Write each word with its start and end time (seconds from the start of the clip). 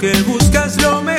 que 0.00 0.12
buscas 0.22 0.80
lo 0.80 1.02
mejor. 1.02 1.09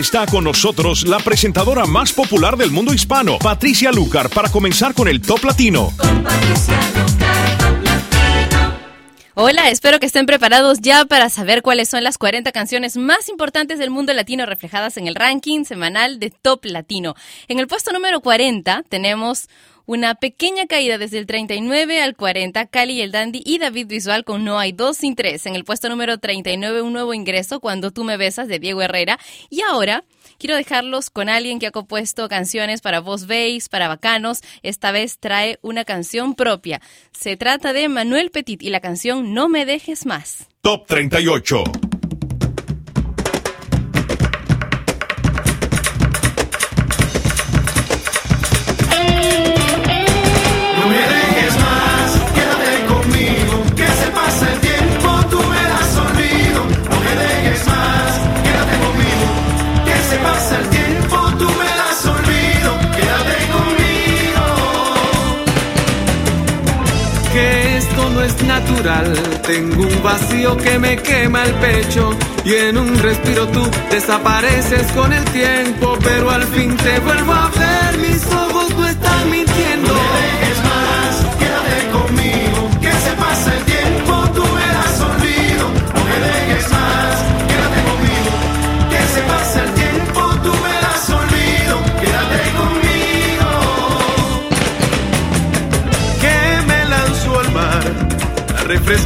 Está 0.00 0.24
con 0.24 0.44
nosotros 0.44 1.06
la 1.06 1.18
presentadora 1.18 1.84
más 1.84 2.12
popular 2.12 2.56
del 2.56 2.70
mundo 2.70 2.94
hispano, 2.94 3.38
Patricia 3.38 3.92
Lucar, 3.92 4.30
para 4.30 4.50
comenzar 4.50 4.94
con 4.94 5.08
el 5.08 5.20
Top 5.20 5.44
Latino. 5.44 5.92
Hola, 9.34 9.70
espero 9.70 10.00
que 10.00 10.06
estén 10.06 10.24
preparados 10.24 10.80
ya 10.80 11.04
para 11.04 11.28
saber 11.28 11.60
cuáles 11.60 11.90
son 11.90 12.02
las 12.02 12.16
40 12.16 12.50
canciones 12.50 12.96
más 12.96 13.28
importantes 13.28 13.78
del 13.78 13.90
mundo 13.90 14.14
latino 14.14 14.46
reflejadas 14.46 14.96
en 14.96 15.06
el 15.06 15.14
ranking 15.14 15.64
semanal 15.64 16.18
de 16.18 16.30
Top 16.30 16.64
Latino. 16.64 17.14
En 17.48 17.58
el 17.58 17.66
puesto 17.66 17.92
número 17.92 18.20
40 18.20 18.84
tenemos 18.88 19.48
una 19.90 20.14
pequeña 20.14 20.68
caída 20.68 20.98
desde 20.98 21.18
el 21.18 21.26
39 21.26 22.00
al 22.00 22.14
40, 22.14 22.66
Cali 22.66 23.00
el 23.00 23.10
Dandy 23.10 23.42
y 23.44 23.58
David 23.58 23.88
Visual 23.88 24.22
con 24.22 24.44
No 24.44 24.60
hay 24.60 24.70
dos 24.70 24.98
sin 24.98 25.16
tres. 25.16 25.46
En 25.46 25.56
el 25.56 25.64
puesto 25.64 25.88
número 25.88 26.18
39 26.18 26.82
un 26.82 26.92
nuevo 26.92 27.12
ingreso, 27.12 27.58
Cuando 27.58 27.90
tú 27.90 28.04
me 28.04 28.16
besas 28.16 28.46
de 28.46 28.60
Diego 28.60 28.82
Herrera. 28.82 29.18
Y 29.48 29.62
ahora 29.62 30.04
quiero 30.38 30.54
dejarlos 30.54 31.10
con 31.10 31.28
alguien 31.28 31.58
que 31.58 31.66
ha 31.66 31.72
compuesto 31.72 32.28
canciones 32.28 32.82
para 32.82 33.00
Voz 33.00 33.26
Bass, 33.26 33.68
para 33.68 33.88
Bacanos. 33.88 34.42
Esta 34.62 34.92
vez 34.92 35.18
trae 35.18 35.58
una 35.60 35.84
canción 35.84 36.36
propia. 36.36 36.80
Se 37.10 37.36
trata 37.36 37.72
de 37.72 37.88
Manuel 37.88 38.30
Petit 38.30 38.62
y 38.62 38.70
la 38.70 38.78
canción 38.78 39.34
No 39.34 39.48
me 39.48 39.66
dejes 39.66 40.06
más. 40.06 40.46
Top 40.62 40.86
38. 40.86 41.64
Tengo 69.46 69.82
un 69.82 70.02
vacío 70.02 70.56
que 70.56 70.78
me 70.78 70.96
quema 70.96 71.44
el 71.44 71.52
pecho 71.54 72.16
y 72.44 72.54
en 72.54 72.78
un 72.78 72.98
respiro 72.98 73.46
tú 73.48 73.68
desapareces 73.90 74.90
con 74.92 75.12
el 75.12 75.24
tiempo, 75.26 75.98
pero 76.02 76.30
al 76.30 76.44
fin 76.44 76.76
te 76.76 76.98
vuelvo 77.00 77.32
a 77.32 77.50
ver. 77.50 77.98
Mis 77.98 78.24
ojos 78.26 78.70
no 78.76 78.86
están 78.86 79.30
mintiendo. 79.30 79.94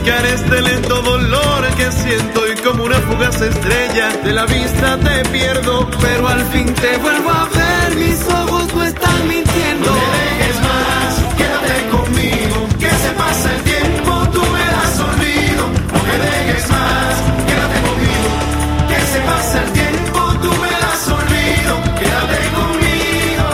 Refrescar 0.04 0.26
este 0.26 0.60
lento 0.60 1.02
dolor 1.02 1.66
que 1.76 1.90
siento 1.92 2.40
y 2.46 2.54
como 2.62 2.84
una 2.84 2.96
fugaz 2.96 3.40
estrella 3.40 4.08
de 4.22 4.32
la 4.32 4.44
vista 4.46 4.98
te 4.98 5.24
pierdo, 5.30 5.88
pero 6.00 6.28
al 6.28 6.44
fin 6.46 6.66
te 6.74 6.96
vuelvo 6.98 7.30
a 7.30 7.48
ver. 7.48 7.96
Mis 7.96 8.20
ojos 8.28 8.74
no 8.74 8.84
están 8.84 9.28
mintiendo. 9.28 9.86
No 9.86 9.94
me 9.94 10.18
dejes 10.30 10.60
más, 10.60 11.14
quédate 11.38 11.88
conmigo, 11.90 12.68
que 12.78 12.90
se 12.90 13.10
pasa 13.16 13.54
el 13.54 13.62
tiempo, 13.62 14.28
tú 14.32 14.40
me 14.40 14.64
das 14.74 15.00
olvido. 15.00 15.64
No 15.92 16.00
me 16.08 16.16
dejes 16.26 16.70
más, 16.70 17.14
quédate 17.48 17.78
conmigo, 17.88 18.30
que 18.88 19.00
se 19.12 19.20
pasa 19.20 19.62
el 19.64 19.70
tiempo, 19.72 20.20
tú 20.42 20.50
me 20.62 20.70
das 20.84 21.08
olvido. 21.18 21.72
Quédate 22.00 22.40
conmigo. 22.58 23.48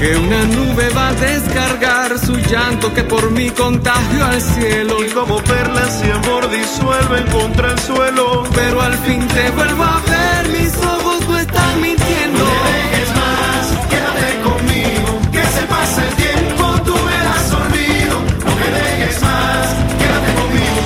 Que 0.00 0.10
una 0.16 0.40
nube 0.56 0.88
va 0.96 1.08
a 1.08 1.14
descargar 1.14 2.01
su 2.24 2.36
llanto 2.38 2.92
que 2.94 3.02
por 3.04 3.30
mí 3.30 3.50
contagio 3.50 4.24
al 4.24 4.40
cielo. 4.40 5.04
Y 5.04 5.10
como 5.10 5.36
perlas 5.42 6.02
y 6.06 6.10
amor 6.10 6.48
disuelven 6.50 7.26
contra 7.28 7.72
el 7.72 7.78
suelo. 7.80 8.44
Pero 8.54 8.80
al 8.80 8.94
fin 8.98 9.26
te 9.28 9.50
vuelvo 9.50 9.84
a 9.84 10.00
ver, 10.10 10.48
mis 10.48 10.76
ojos 10.76 11.28
no 11.28 11.38
están 11.38 11.80
mintiendo. 11.80 12.38
No 12.38 12.44
me 12.44 12.72
dejes 12.78 13.10
más, 13.20 13.64
quédate 13.90 14.28
conmigo, 14.48 15.10
que 15.32 15.42
se 15.56 15.62
pasa 15.66 15.98
el 16.08 16.14
tiempo, 16.14 16.64
tú 16.86 16.94
me 17.08 17.18
das 17.28 17.52
olvido. 17.60 18.16
No 18.46 18.52
me 18.60 18.68
dejes 18.78 19.22
más, 19.22 19.66
quédate 20.00 20.30
conmigo, 20.40 20.82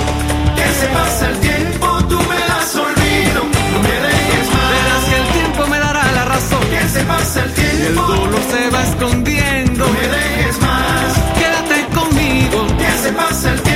que 0.57 0.67
se 0.79 0.87
pasa 0.97 1.29
el 1.29 1.37
tiempo, 1.39 1.87
tú 2.09 2.17
me 2.31 2.39
das 2.51 2.75
olvido. 2.75 3.39
No 3.73 3.79
me 3.87 3.95
dejes 4.07 4.47
más. 4.55 4.69
Verás 4.75 5.03
que 5.09 5.17
el 5.21 5.27
tiempo 5.39 5.67
me 5.67 5.79
dará 5.79 6.11
la 6.11 6.25
razón. 6.25 6.61
Que 6.69 6.89
se 6.89 7.01
pasa 7.05 7.43
el 7.43 7.53
tiempo. 7.53 7.77
Y 7.77 7.85
el 7.85 7.95
dolor 7.95 8.41
se 8.51 8.69
va 8.69 8.83
escondiendo. 8.83 9.85
No 9.85 9.93
me 9.93 10.26
se 13.07 13.13
pasa 13.13 13.53
el 13.53 13.66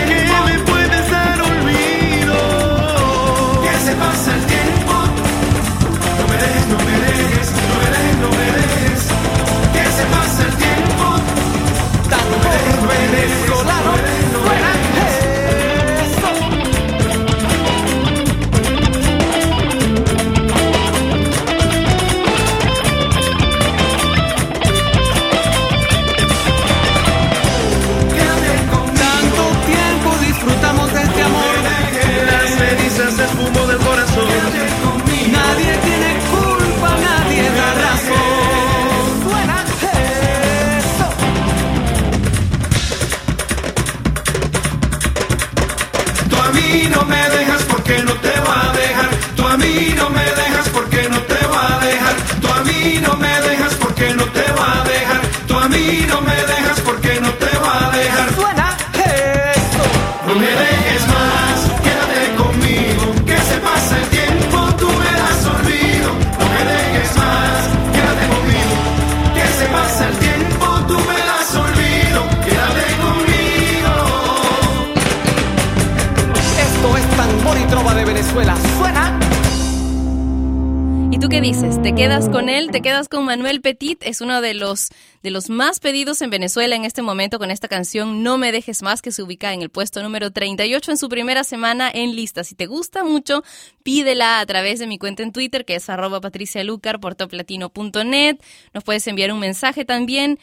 dices? 81.42 81.82
¿Te 81.82 81.96
quedas 81.96 82.30
con 82.30 82.50
él? 82.50 82.70
¿Te 82.70 82.82
quedas 82.82 83.10
con 83.10 83.26
Manuel 83.26 83.62
Petit? 83.62 84.04
Es 84.04 84.22
uno 84.22 84.42
de 84.42 84.54
los, 84.54 84.90
de 85.24 85.32
los 85.32 85.50
más 85.50 85.80
pedidos 85.80 86.22
en 86.22 86.30
Venezuela 86.30 86.76
en 86.76 86.86
este 86.86 87.02
momento 87.02 87.40
con 87.40 87.50
esta 87.50 87.68
canción 87.68 88.22
No 88.22 88.38
me 88.38 88.52
dejes 88.52 88.84
más 88.84 89.02
que 89.02 89.12
se 89.12 89.24
ubica 89.24 89.52
en 89.52 89.64
el 89.64 89.72
puesto 89.72 90.04
número 90.04 90.30
38 90.30 90.92
en 90.92 90.98
su 90.98 91.10
primera 91.10 91.44
semana 91.44 91.90
en 91.92 92.16
lista. 92.16 92.44
Si 92.44 92.54
te 92.54 92.68
gusta 92.68 93.04
mucho, 93.04 93.44
pídela 93.82 94.40
a 94.40 94.46
través 94.46 94.78
de 94.78 94.86
mi 94.86 95.00
cuenta 95.00 95.24
en 95.24 95.32
Twitter 95.32 95.66
que 95.66 95.74
es 95.74 95.90
arroba 95.90 96.22
patricialucar 96.22 97.00
por 97.00 97.16
toplatino.net. 97.16 98.38
Nos 98.76 98.84
puedes 98.84 99.08
enviar 99.08 99.34
un 99.34 99.40
mensaje 99.40 99.84
también. 99.84 100.38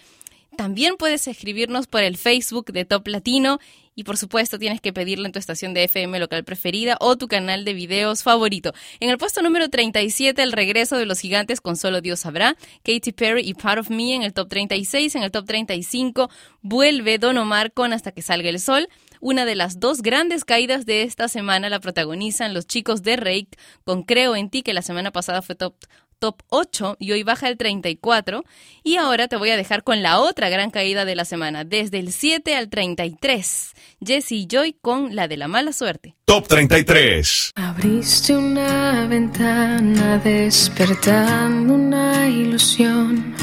También 0.56 0.96
puedes 0.96 1.28
escribirnos 1.28 1.86
por 1.86 2.02
el 2.02 2.16
Facebook 2.16 2.72
de 2.72 2.84
Top 2.84 3.06
Latino 3.06 3.60
y 3.98 4.04
por 4.04 4.16
supuesto 4.16 4.60
tienes 4.60 4.80
que 4.80 4.92
pedirlo 4.92 5.26
en 5.26 5.32
tu 5.32 5.40
estación 5.40 5.74
de 5.74 5.82
FM 5.82 6.20
local 6.20 6.44
preferida 6.44 6.96
o 7.00 7.16
tu 7.16 7.26
canal 7.26 7.64
de 7.64 7.74
videos 7.74 8.22
favorito. 8.22 8.72
En 9.00 9.10
el 9.10 9.18
puesto 9.18 9.42
número 9.42 9.70
37, 9.70 10.40
el 10.40 10.52
regreso 10.52 10.96
de 10.96 11.04
los 11.04 11.18
gigantes 11.18 11.60
con 11.60 11.76
Solo 11.76 12.00
Dios 12.00 12.20
sabrá. 12.20 12.56
Katy 12.84 13.10
Perry 13.10 13.42
y 13.44 13.54
Part 13.54 13.80
of 13.80 13.90
Me 13.90 14.14
en 14.14 14.22
el 14.22 14.32
top 14.32 14.50
36. 14.50 15.16
En 15.16 15.24
el 15.24 15.32
top 15.32 15.46
35 15.46 16.30
vuelve 16.62 17.18
Don 17.18 17.38
Omar 17.38 17.72
con 17.72 17.92
Hasta 17.92 18.12
que 18.12 18.22
salga 18.22 18.48
el 18.50 18.60
sol. 18.60 18.88
Una 19.20 19.44
de 19.44 19.56
las 19.56 19.80
dos 19.80 20.00
grandes 20.00 20.44
caídas 20.44 20.86
de 20.86 21.02
esta 21.02 21.26
semana 21.26 21.68
la 21.68 21.80
protagonizan 21.80 22.54
los 22.54 22.68
chicos 22.68 23.02
de 23.02 23.16
Rake 23.16 23.58
con 23.82 24.04
Creo 24.04 24.36
en 24.36 24.48
ti, 24.48 24.62
que 24.62 24.74
la 24.74 24.82
semana 24.82 25.10
pasada 25.10 25.42
fue 25.42 25.56
top 25.56 25.74
top 26.18 26.42
8 26.48 26.96
y 26.98 27.12
hoy 27.12 27.22
baja 27.22 27.48
el 27.48 27.56
34. 27.56 28.44
Y 28.82 28.96
ahora 28.96 29.28
te 29.28 29.36
voy 29.36 29.50
a 29.50 29.56
dejar 29.56 29.82
con 29.82 30.02
la 30.02 30.18
otra 30.18 30.48
gran 30.48 30.70
caída 30.70 31.04
de 31.04 31.16
la 31.16 31.24
semana, 31.24 31.64
desde 31.64 31.98
el 31.98 32.12
7 32.12 32.54
al 32.56 32.68
33. 32.68 33.72
Jesse 34.04 34.46
Joy 34.46 34.74
con 34.80 35.14
la 35.14 35.28
de 35.28 35.36
la 35.36 35.48
mala 35.48 35.72
suerte. 35.72 36.14
Top 36.24 36.46
33. 36.46 37.52
Abriste 37.54 38.36
una 38.36 39.06
ventana 39.06 40.18
despertando 40.18 41.74
una 41.74 42.28
ilusión, 42.28 43.34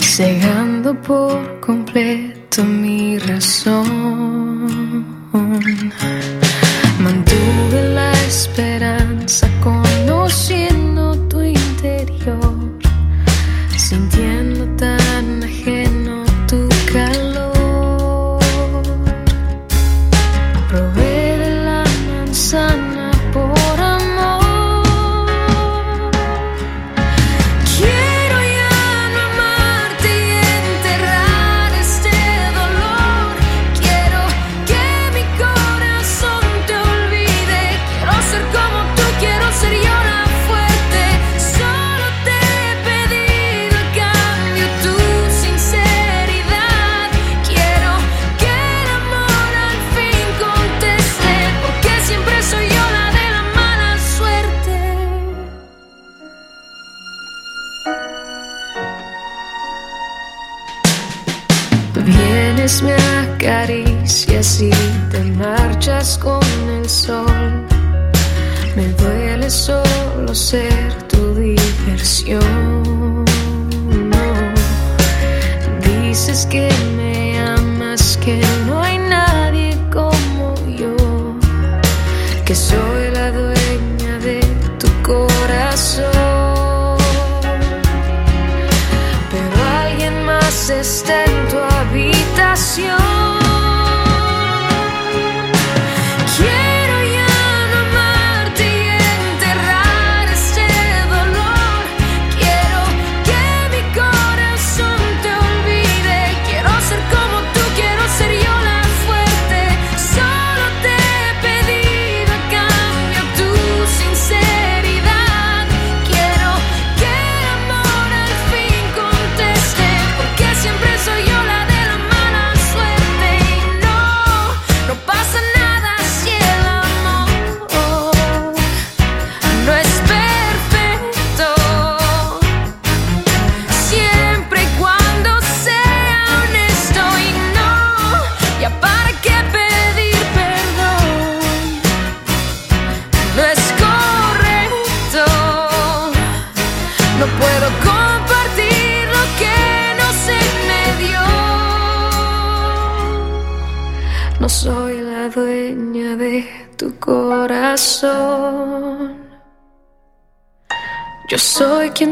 cegando 0.00 1.00
por 1.00 1.60
completo 1.60 2.64
mi 2.64 3.18
razón. 3.18 3.71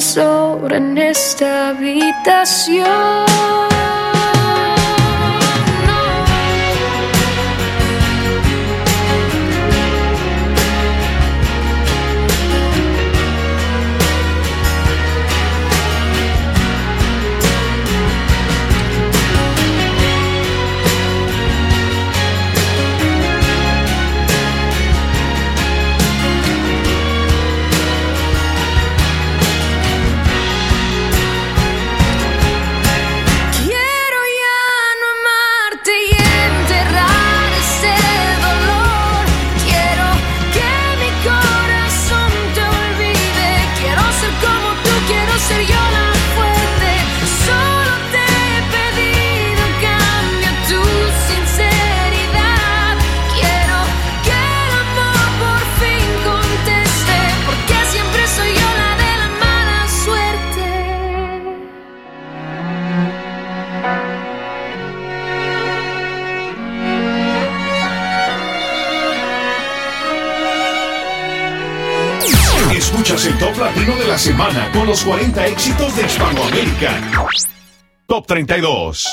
Sobra 0.01 0.77
en 0.79 0.97
esta 0.97 1.69
habitación. 1.69 3.50
Escuchas 72.91 73.25
el 73.25 73.39
top 73.39 73.57
latino 73.57 73.95
de 73.95 74.09
la 74.09 74.19
semana 74.19 74.69
con 74.73 74.85
los 74.85 75.05
40 75.05 75.47
éxitos 75.47 75.95
de 75.95 76.03
Hispanoamérica. 76.03 77.01
Top 78.09 78.27
32. 78.27 79.07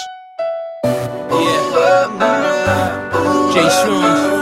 J. 3.53 3.69
Shrooms. 3.69 4.36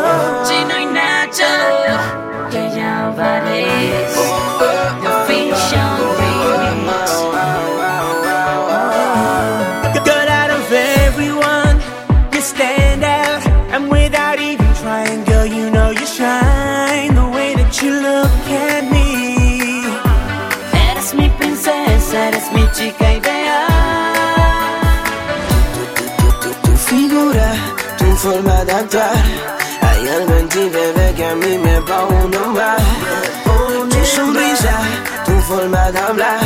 A 31.32 31.36
mí 31.36 31.58
me 31.58 31.80
va 31.80 32.00
a 32.00 32.28
nombrar. 32.28 32.78
Tu 33.90 34.06
sonrisa, 34.06 34.76
tu 35.26 35.34
forma 35.42 35.92
de 35.92 36.00
hablar. 36.00 36.40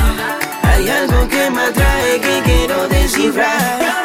Hay 0.63 0.89
algo 0.89 1.27
que 1.27 1.49
me 1.51 1.61
atrae 1.61 2.21
que 2.21 2.41
quiero 2.45 2.87
descifrar. 2.87 3.99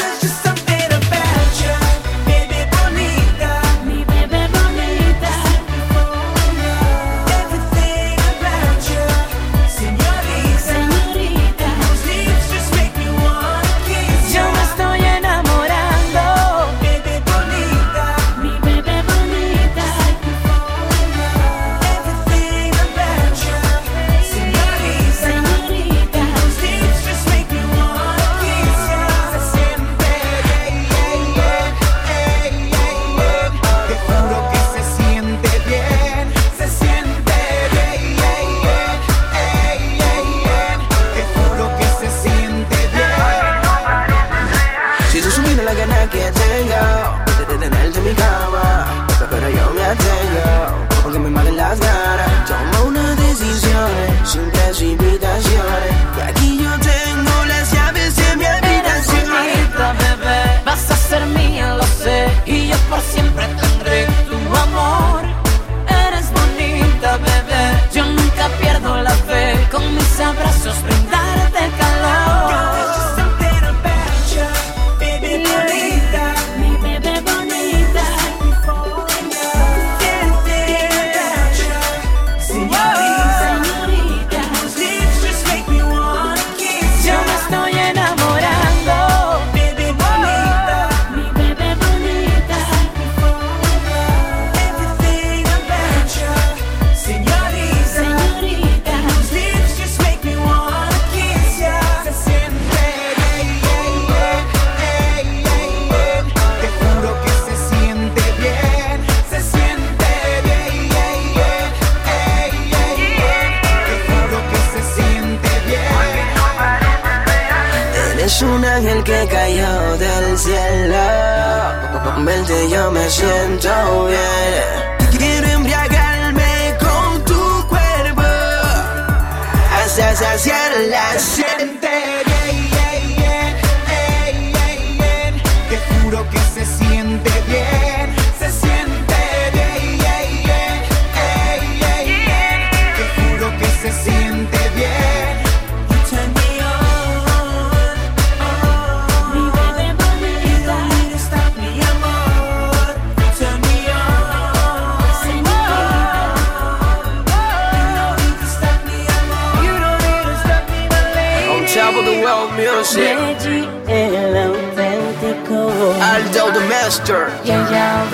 Yaya. 166.84 168.04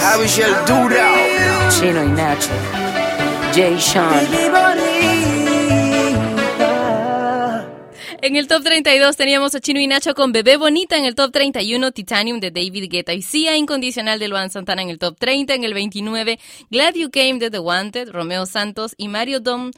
Javier 0.00 0.48
Dura. 0.66 1.12
Chino 1.68 2.04
y 2.04 2.08
Nacho. 2.08 2.48
Jay 3.54 3.78
Sean. 3.78 4.26
En 8.22 8.36
el 8.36 8.48
top 8.48 8.62
32 8.62 9.18
teníamos 9.18 9.54
a 9.54 9.60
Chino 9.60 9.78
y 9.78 9.86
Nacho 9.86 10.14
con 10.14 10.32
Bebé 10.32 10.56
Bonita. 10.56 10.96
En 10.96 11.04
el 11.04 11.14
top 11.14 11.32
31, 11.32 11.92
Titanium 11.92 12.40
de 12.40 12.50
David 12.50 12.88
Guetta 12.90 13.12
y 13.12 13.20
Sia 13.20 13.58
Incondicional 13.58 14.18
de 14.20 14.28
Luan 14.28 14.48
Santana. 14.48 14.80
En 14.80 14.88
el 14.88 14.98
top 14.98 15.18
30, 15.18 15.52
en 15.52 15.64
el 15.64 15.74
29, 15.74 16.40
Glad 16.70 16.94
You 16.94 17.10
Came 17.10 17.38
de 17.38 17.50
The 17.50 17.58
Wanted, 17.58 18.08
Romeo 18.08 18.46
Santos 18.46 18.94
y 18.96 19.08
Mario 19.08 19.40
Dom 19.40 19.70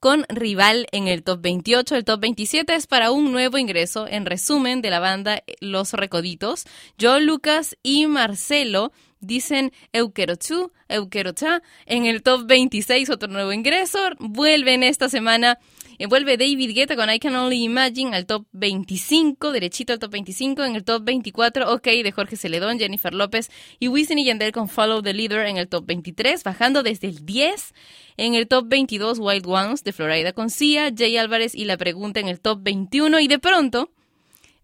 con 0.00 0.24
Rival 0.28 0.86
en 0.92 1.08
el 1.08 1.22
top 1.22 1.40
28. 1.42 1.96
El 1.96 2.04
top 2.04 2.20
27 2.20 2.74
es 2.74 2.86
para 2.86 3.10
un 3.10 3.32
nuevo 3.32 3.58
ingreso, 3.58 4.06
en 4.08 4.26
resumen, 4.26 4.82
de 4.82 4.90
la 4.90 5.00
banda 5.00 5.42
Los 5.60 5.92
Recoditos. 5.92 6.64
Joe 7.00 7.20
Lucas 7.20 7.76
y 7.82 8.06
Marcelo 8.06 8.92
dicen 9.20 9.72
Euquerochu, 9.92 10.72
Euquerocha. 10.88 11.62
En 11.86 12.06
el 12.06 12.22
top 12.22 12.46
26, 12.46 13.10
otro 13.10 13.28
nuevo 13.28 13.52
ingreso. 13.52 13.98
Vuelven 14.18 14.82
esta 14.82 15.08
semana. 15.08 15.58
Eh, 15.98 16.06
Vuelve 16.06 16.36
David 16.36 16.74
Guetta 16.74 16.96
con 16.96 17.10
I 17.10 17.18
Can 17.18 17.34
Only 17.34 17.64
Imagine 17.64 18.16
al 18.16 18.26
top 18.26 18.46
25, 18.52 19.52
derechito 19.52 19.92
al 19.92 19.98
top 19.98 20.12
25. 20.12 20.64
En 20.64 20.76
el 20.76 20.84
top 20.84 21.04
24, 21.04 21.72
OK 21.72 21.84
de 21.84 22.12
Jorge 22.12 22.36
Celedón, 22.36 22.78
Jennifer 22.78 23.14
López 23.14 23.50
y 23.78 23.88
Wisin 23.88 24.18
y 24.18 24.26
con 24.52 24.68
Follow 24.68 25.02
the 25.02 25.12
Leader 25.12 25.46
en 25.46 25.56
el 25.56 25.68
top 25.68 25.86
23, 25.86 26.42
bajando 26.44 26.82
desde 26.82 27.08
el 27.08 27.24
10. 27.24 27.74
En 28.16 28.34
el 28.34 28.48
top 28.48 28.66
22, 28.68 29.18
Wild 29.18 29.46
Ones 29.46 29.84
de 29.84 29.92
Florida 29.92 30.32
con 30.32 30.50
Sia, 30.50 30.90
Jay 30.96 31.16
Álvarez 31.16 31.54
y 31.54 31.64
La 31.64 31.76
Pregunta 31.76 32.20
en 32.20 32.28
el 32.28 32.40
top 32.40 32.60
21. 32.62 33.20
Y 33.20 33.28
de 33.28 33.38
pronto, 33.38 33.90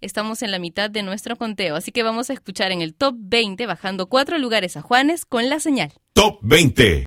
estamos 0.01 0.43
en 0.43 0.51
la 0.51 0.59
mitad 0.59 0.91
de 0.91 1.03
nuestro 1.03 1.37
conteo, 1.37 1.77
así 1.77 1.93
que 1.93 2.03
vamos 2.03 2.31
a 2.31 2.33
escuchar 2.33 2.73
en 2.73 2.83
el 2.83 2.95
top 2.95 3.15
20, 3.19 3.67
bajando 3.67 4.09
cuatro 4.09 4.39
lugares 4.39 4.77
a 4.77 4.83
Juanes 4.83 5.25
con 5.25 5.49
la 5.49 5.61
señal. 5.61 5.93
Top 6.13 6.39
20. 6.43 7.07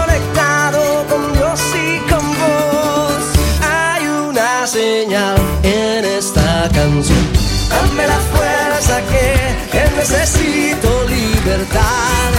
señal 4.71 5.35
en 5.63 6.05
esta 6.05 6.69
canción. 6.73 7.23
Dame 7.69 8.07
la 8.07 8.19
fuerza 8.33 9.01
que, 9.11 9.27
que 9.73 9.83
necesito 9.97 10.87
libertad. 11.07 12.31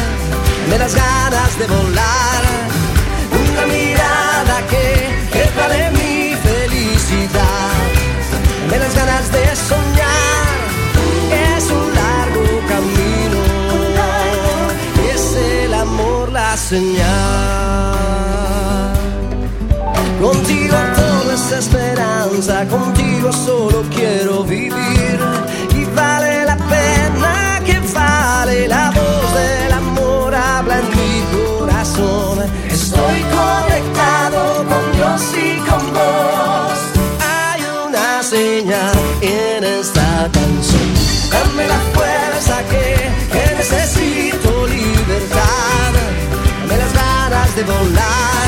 Me 0.71 0.79
das 0.79 0.95
ganas 0.95 1.59
de 1.59 1.67
volar, 1.67 2.43
una 3.43 3.67
mirada 3.67 4.57
que, 4.71 4.87
que 5.33 5.45
vale 5.59 5.91
mi 5.99 6.35
felicidad, 6.49 7.83
me 8.71 8.79
das 8.79 8.95
ganas 8.95 9.27
de 9.37 9.45
soñar, 9.69 10.57
es 11.57 11.65
un 11.79 11.87
largo 12.01 12.45
camino, 12.73 13.41
es 15.13 15.25
el 15.37 15.75
amor 15.75 16.33
la 16.33 16.57
señal. 16.57 18.02
Todo 21.53 21.59
es 21.59 21.67
esperanza, 21.67 22.67
contigo 22.69 23.33
solo 23.33 23.85
quiero 23.95 24.45
vivir 24.45 25.19
y 25.75 25.85
vale 25.95 26.45
la 26.45 26.57
pena 26.57 27.61
que 27.65 27.79
vale 27.93 28.69
la 28.69 28.91
voz 28.91 29.35
del 29.35 29.73
amor 29.73 30.35
habla 30.35 30.79
en 30.79 30.89
mi 30.91 31.59
corazón. 31.59 32.39
Estoy 32.71 33.21
conectado 33.39 34.65
con 34.69 34.93
Dios 34.93 35.23
y 35.37 35.59
con 35.69 35.93
vos. 35.93 36.79
Hay 37.21 37.63
una 37.87 38.23
señal 38.23 38.97
en 39.21 39.65
esta 39.65 40.29
canción. 40.33 40.91
Dame 41.31 41.67
la 41.69 41.81
fuerza 41.95 42.63
que, 42.71 43.11
que 43.33 43.55
necesito 43.57 44.67
libertad. 44.69 45.93
Dame 46.61 46.79
las 46.79 46.93
ganas 46.95 47.57
de 47.57 47.63
volar 47.65 48.42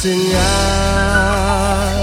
señal. 0.00 1.99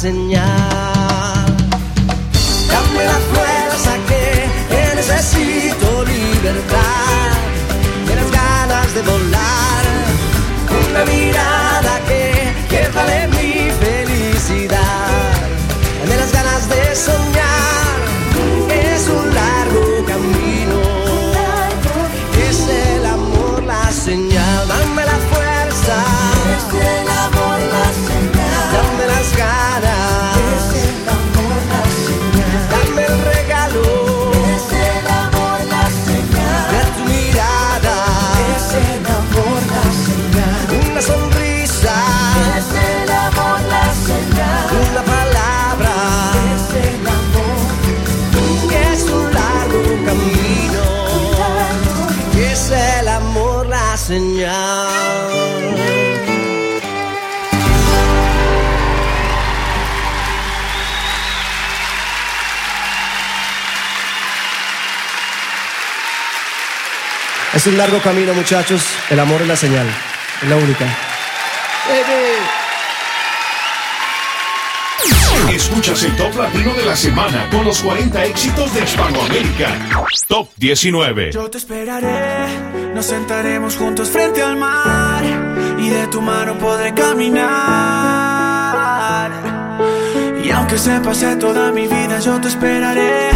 Señal. 0.00 1.44
Dame 2.70 3.04
la 3.04 3.18
fuerza 3.32 3.92
que, 4.08 4.24
que 4.70 4.94
necesito 4.94 6.04
libertad, 6.04 7.32
de 8.06 8.16
las 8.16 8.30
ganas 8.30 8.94
de 8.94 9.02
volar, 9.02 9.84
una 10.88 11.04
mirada 11.04 11.69
Es 67.60 67.66
un 67.66 67.76
largo 67.76 68.00
camino, 68.00 68.32
muchachos. 68.32 68.82
El 69.10 69.20
amor 69.20 69.42
es 69.42 69.48
la 69.48 69.54
señal. 69.54 69.86
Es 70.40 70.48
la 70.48 70.56
única. 70.56 70.86
Escuchas 75.52 76.02
el 76.04 76.16
top 76.16 76.36
latino 76.36 76.72
de 76.72 76.86
la 76.86 76.96
semana 76.96 77.50
con 77.50 77.66
los 77.66 77.82
40 77.82 78.24
éxitos 78.24 78.72
de 78.72 78.82
Hispanoamérica. 78.82 79.76
Top 80.26 80.48
19. 80.56 81.32
Yo 81.32 81.50
te 81.50 81.58
esperaré, 81.58 82.46
nos 82.94 83.04
sentaremos 83.04 83.76
juntos 83.76 84.08
frente 84.08 84.42
al 84.42 84.56
mar 84.56 85.22
y 85.78 85.90
de 85.90 86.06
tu 86.06 86.22
mano 86.22 86.56
podré 86.56 86.94
caminar. 86.94 87.42
Y 90.42 90.50
aunque 90.50 90.78
se 90.78 90.98
pase 91.00 91.36
toda 91.36 91.72
mi 91.72 91.86
vida, 91.86 92.20
yo 92.20 92.40
te 92.40 92.48
esperaré. 92.48 93.28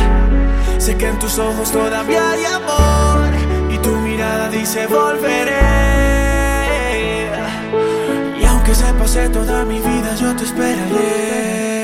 Sé 0.79 0.97
que 0.97 1.09
en 1.09 1.19
tus 1.19 1.39
ojos 1.39 1.71
todavía 1.71 2.31
hay 2.31 2.47
amor 2.47 2.94
dice 4.55 4.87
volveré. 4.87 5.61
Y 8.41 8.45
aunque 8.45 8.75
se 8.75 8.93
pase 8.95 9.29
toda 9.29 9.65
mi 9.65 9.81
vida, 9.81 10.15
yo 10.15 10.35
te 10.37 10.45
esperaré. 10.45 11.84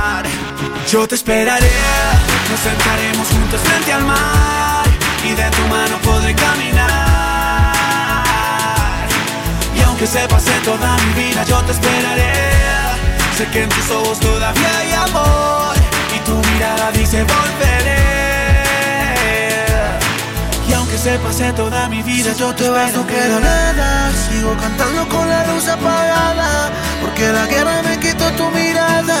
Yo 0.91 1.07
te 1.07 1.15
esperaré, 1.15 1.71
nos 2.49 2.59
sentaremos 2.59 3.25
juntos 3.29 3.61
frente 3.61 3.93
al 3.93 4.03
mar 4.03 4.83
y 5.23 5.29
de 5.29 5.49
tu 5.51 5.61
mano 5.69 5.97
podré 6.03 6.35
caminar. 6.35 6.91
Y 9.73 9.81
aunque 9.83 10.05
se 10.05 10.27
pase 10.27 10.51
toda 10.65 10.97
mi 10.97 11.13
vida, 11.13 11.45
yo 11.45 11.61
te 11.61 11.71
esperaré. 11.71 12.33
Sé 13.37 13.47
que 13.53 13.63
en 13.63 13.69
tus 13.69 13.89
ojos 13.89 14.19
todavía 14.19 14.77
hay 14.79 14.91
amor 14.91 15.75
y 16.13 16.19
tu 16.25 16.35
mirada 16.51 16.91
dice 16.91 17.23
volveré. 17.23 18.63
Y 20.67 20.73
aunque 20.73 20.97
se 20.97 21.17
pase 21.19 21.53
toda 21.53 21.87
mi 21.87 22.03
vida, 22.03 22.33
yo 22.37 22.53
te 22.53 22.69
vas, 22.69 22.91
no 22.91 23.07
queda 23.07 23.39
nada. 23.39 24.11
Sigo 24.29 24.57
cantando 24.57 25.07
con 25.07 25.29
la 25.29 25.47
luz 25.47 25.69
apagada, 25.69 26.69
porque 26.99 27.31
la 27.31 27.45
guerra 27.45 27.81
me 27.81 27.97
quitó 27.97 28.29
tu 28.33 28.49
mirada. 28.51 29.20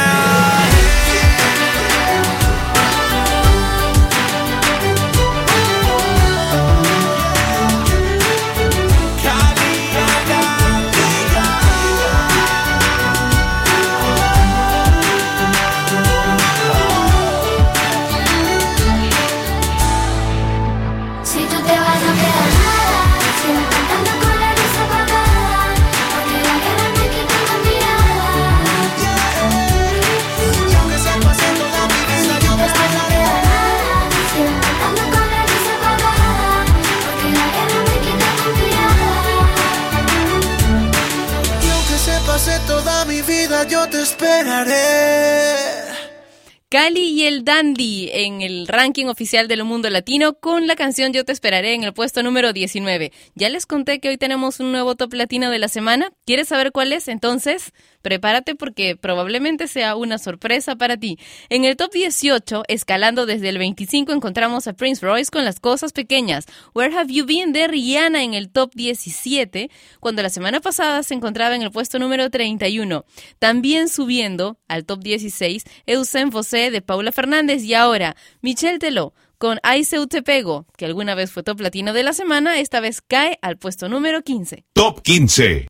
Cali 46.71 47.01
y 47.01 47.23
el 47.25 47.43
Dandy 47.43 48.09
en 48.13 48.41
el 48.41 48.65
ranking 48.65 49.07
oficial 49.07 49.49
del 49.49 49.65
mundo 49.65 49.89
latino 49.89 50.35
con 50.35 50.67
la 50.67 50.77
canción 50.77 51.11
Yo 51.11 51.25
te 51.25 51.33
esperaré 51.33 51.73
en 51.73 51.83
el 51.83 51.91
puesto 51.91 52.23
número 52.23 52.53
19. 52.53 53.11
Ya 53.35 53.49
les 53.49 53.65
conté 53.65 53.99
que 53.99 54.07
hoy 54.07 54.17
tenemos 54.17 54.61
un 54.61 54.71
nuevo 54.71 54.95
top 54.95 55.13
latino 55.13 55.51
de 55.51 55.59
la 55.59 55.67
semana. 55.67 56.13
¿Quieres 56.25 56.47
saber 56.47 56.71
cuál 56.71 56.93
es? 56.93 57.09
Entonces, 57.09 57.73
prepárate 58.01 58.55
porque 58.55 58.95
probablemente 58.95 59.67
sea 59.67 59.95
una 59.95 60.17
sorpresa 60.17 60.75
para 60.75 60.97
ti. 60.97 61.17
En 61.49 61.65
el 61.65 61.75
top 61.75 61.91
18, 61.91 62.63
escalando 62.67 63.25
desde 63.25 63.49
el 63.49 63.57
25, 63.57 64.11
encontramos 64.11 64.67
a 64.67 64.73
Prince 64.73 65.05
Royce 65.05 65.31
con 65.31 65.45
Las 65.45 65.59
Cosas 65.59 65.93
Pequeñas. 65.93 66.45
Where 66.73 66.95
Have 66.95 67.13
You 67.13 67.25
Been 67.25 67.53
de 67.53 67.67
Rihanna 67.67 68.23
en 68.23 68.33
el 68.33 68.49
top 68.49 68.73
17, 68.75 69.69
cuando 69.99 70.21
la 70.21 70.29
semana 70.29 70.59
pasada 70.59 71.03
se 71.03 71.13
encontraba 71.13 71.55
en 71.55 71.61
el 71.61 71.71
puesto 71.71 71.99
número 71.99 72.29
31. 72.29 73.05
También 73.39 73.89
subiendo 73.89 74.57
al 74.67 74.85
top 74.85 75.01
16, 75.03 75.63
Eusen 75.85 76.31
Fosé 76.31 76.71
de 76.71 76.81
Paula 76.81 77.11
Fernández 77.11 77.63
y 77.63 77.73
ahora 77.73 78.15
Michelle 78.41 78.79
Teló 78.79 79.13
con 79.41 79.59
Ay 79.63 79.83
Seu 79.85 80.05
Te 80.05 80.21
Pego, 80.21 80.67
que 80.77 80.85
alguna 80.85 81.15
vez 81.15 81.31
fue 81.31 81.41
top 81.41 81.61
latino 81.61 81.93
de 81.93 82.03
la 82.03 82.13
semana, 82.13 82.59
esta 82.59 82.79
vez 82.79 83.01
cae 83.01 83.39
al 83.41 83.57
puesto 83.57 83.89
número 83.89 84.21
15. 84.21 84.65
Top 84.73 85.01
15. 85.01 85.67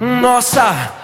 Nossa, 0.00 1.03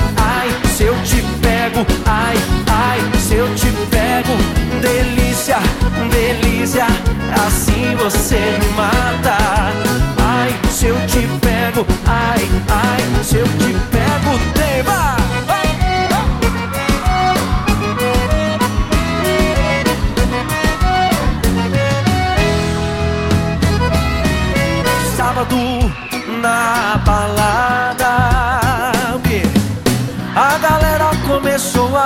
se 0.81 0.87
eu 0.87 0.95
te 1.03 1.21
pego, 1.41 1.85
ai, 2.07 2.35
ai, 2.65 3.19
se 3.19 3.35
eu 3.35 3.47
te 3.53 3.67
pego 3.91 4.35
Delícia, 4.81 5.57
delícia, 6.09 6.87
assim 7.45 7.95
você 7.97 8.57
me 8.59 8.67
mata 8.75 9.37
Ai, 10.17 10.59
se 10.71 10.87
eu 10.87 10.95
te 11.05 11.27
pego, 11.39 11.85
ai, 12.07 12.49
ai, 12.67 13.23
se 13.23 13.37
eu 13.37 13.45
te 13.45 13.75
pego 13.91 14.39
Tema! 14.55 15.17
Sábado 25.15 25.55
na 26.41 26.99
balada 27.05 27.40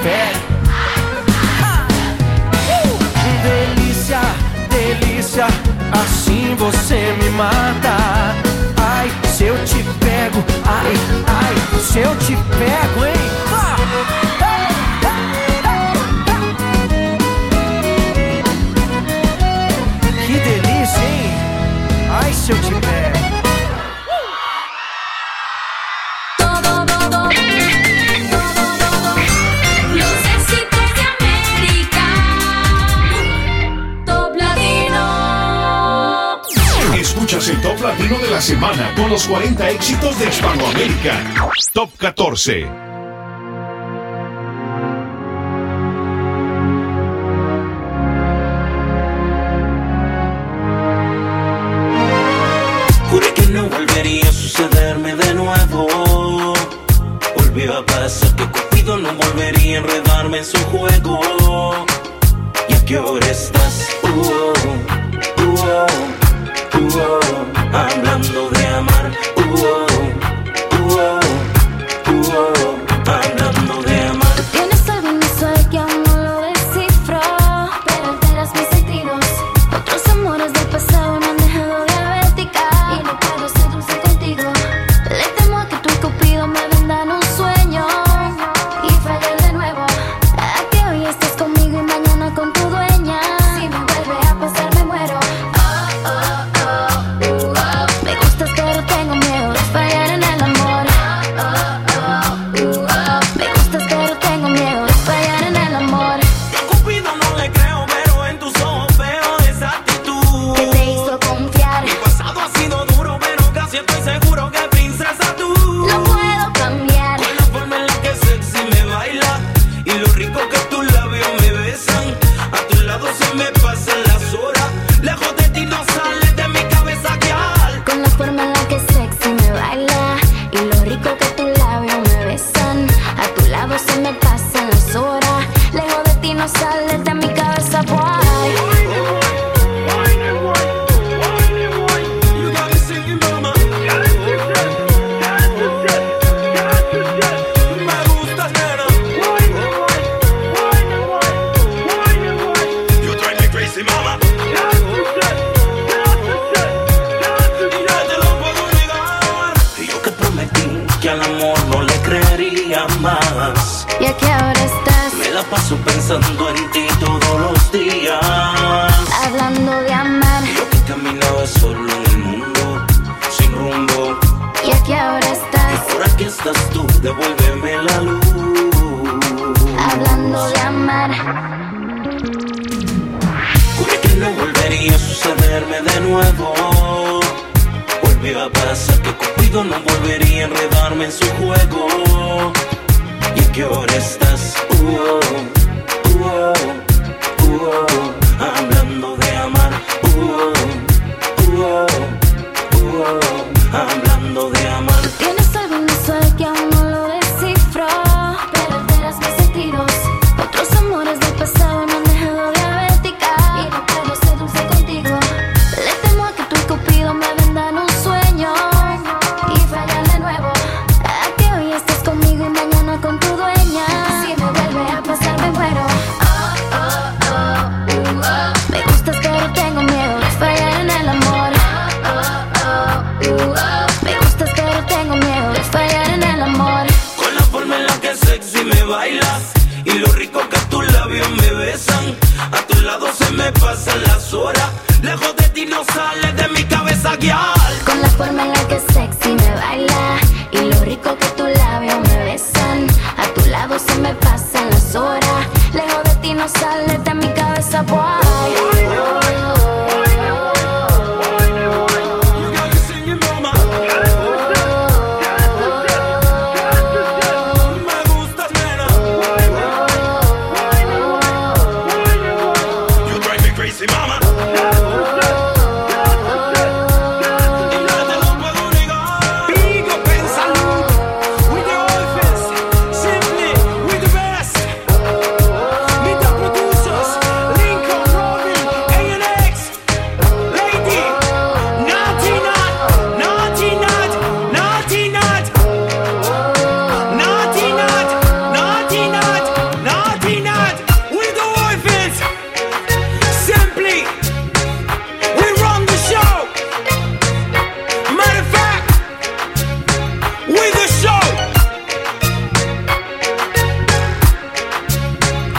eu 0.00 0.06
te 0.06 0.08
pego. 0.08 0.50
Delícia, 3.42 4.20
delícia, 4.70 5.46
assim 5.92 6.54
você 6.56 7.14
me 7.22 7.30
mata. 7.30 7.96
Ai, 8.76 9.10
se 9.28 9.44
eu 9.44 9.56
te 9.64 9.82
pego, 10.00 10.44
ai, 10.64 10.92
ai, 11.26 11.54
se 11.80 11.98
eu 12.00 12.16
te 12.16 12.36
pego, 12.58 13.04
hein? 13.04 13.14
Que 20.26 20.32
delícia, 20.38 21.02
hein? 21.02 21.30
semana 38.40 38.94
con 38.96 39.10
los 39.10 39.26
40 39.26 39.70
éxitos 39.70 40.18
de 40.18 40.28
Hispanoamérica. 40.28 41.20
Top 41.72 41.90
14. 41.98 42.89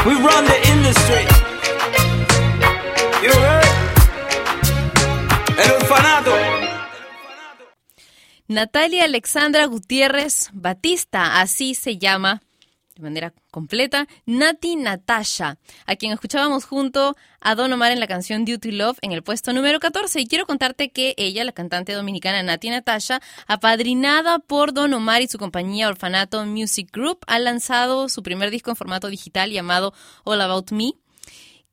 We 0.06 0.14
run 0.16 0.46
the 0.46 0.58
industry. 0.74 1.24
You. 3.24 3.62
Natalia 8.48 9.06
Alexandra 9.06 9.66
Gutiérrez 9.66 10.50
Batista, 10.52 11.40
así 11.40 11.74
se 11.74 11.98
llama 11.98 12.42
de 12.96 13.02
manera 13.02 13.34
completa, 13.52 14.08
Nati 14.26 14.76
Natasha, 14.76 15.58
a 15.86 15.96
quien 15.96 16.12
escuchábamos 16.12 16.66
junto 16.66 17.16
a 17.40 17.56
Don 17.56 17.72
Omar 17.74 17.92
en 17.92 18.00
la 18.00 18.08
canción 18.08 18.46
Duty 18.46 18.72
Love 18.72 18.98
en 19.02 19.12
el 19.12 19.24
puesto 19.24 19.54
número 19.54 19.80
14. 19.80 20.20
Y 20.20 20.28
quiero 20.28 20.46
contarte 20.46 20.92
que 20.92 21.14
ella, 21.18 21.44
la 21.44 21.52
cantante 21.52 21.94
dominicana 21.94 22.44
Nati 22.44 22.70
Natasha, 22.70 23.22
apadrinada 23.48 24.40
por 24.40 24.74
Don 24.74 24.94
Omar 24.94 25.22
y 25.22 25.28
su 25.28 25.38
compañía 25.38 25.88
Orfanato 25.88 26.46
Music 26.46 26.90
Group, 26.92 27.20
ha 27.28 27.40
lanzado 27.40 28.10
su 28.10 28.24
primer 28.24 28.52
disco 28.52 28.70
en 28.70 28.76
formato 28.76 29.08
digital 29.08 29.52
llamado 29.52 29.94
All 30.24 30.42
About 30.42 30.72
Me, 30.72 30.94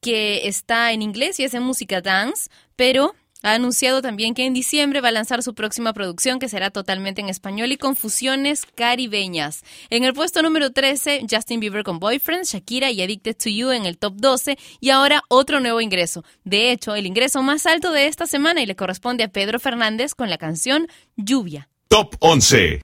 que 0.00 0.46
está 0.46 0.92
en 0.92 1.02
inglés 1.02 1.40
y 1.40 1.44
es 1.44 1.54
en 1.54 1.62
música 1.62 2.00
dance, 2.00 2.50
pero 2.76 3.14
ha 3.48 3.54
anunciado 3.54 4.02
también 4.02 4.34
que 4.34 4.44
en 4.44 4.54
diciembre 4.54 5.00
va 5.00 5.08
a 5.08 5.12
lanzar 5.12 5.42
su 5.42 5.54
próxima 5.54 5.92
producción 5.92 6.38
que 6.38 6.48
será 6.48 6.70
totalmente 6.70 7.20
en 7.20 7.28
español 7.28 7.72
y 7.72 7.76
con 7.76 7.96
fusiones 7.96 8.66
caribeñas. 8.74 9.62
En 9.90 10.04
el 10.04 10.12
puesto 10.12 10.42
número 10.42 10.70
13, 10.70 11.26
Justin 11.30 11.60
Bieber 11.60 11.84
con 11.84 11.98
Boyfriend, 11.98 12.44
Shakira 12.44 12.90
y 12.90 13.02
Addicted 13.02 13.36
to 13.36 13.48
You 13.48 13.70
en 13.70 13.86
el 13.86 13.98
top 13.98 14.14
12 14.16 14.58
y 14.80 14.90
ahora 14.90 15.22
otro 15.28 15.60
nuevo 15.60 15.80
ingreso. 15.80 16.24
De 16.44 16.72
hecho, 16.72 16.94
el 16.94 17.06
ingreso 17.06 17.42
más 17.42 17.66
alto 17.66 17.92
de 17.92 18.06
esta 18.06 18.26
semana 18.26 18.62
y 18.62 18.66
le 18.66 18.76
corresponde 18.76 19.24
a 19.24 19.28
Pedro 19.28 19.58
Fernández 19.58 20.14
con 20.14 20.30
la 20.30 20.38
canción 20.38 20.88
Lluvia. 21.16 21.68
Top 21.88 22.16
11. 22.20 22.82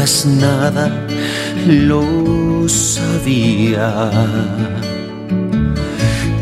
Digas 0.00 0.24
nada, 0.24 0.90
lo 1.66 2.66
sabía. 2.66 4.10